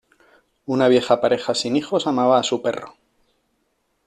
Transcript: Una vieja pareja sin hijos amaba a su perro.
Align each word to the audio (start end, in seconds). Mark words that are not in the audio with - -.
Una 0.65 0.87
vieja 0.87 1.21
pareja 1.21 1.53
sin 1.53 1.75
hijos 1.75 2.07
amaba 2.07 2.39
a 2.39 2.43
su 2.43 2.59
perro. 2.63 2.95